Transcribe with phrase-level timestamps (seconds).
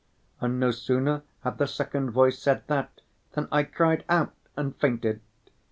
[0.39, 3.01] And no sooner had the second voice said that
[3.33, 5.21] than I cried out, and fainted.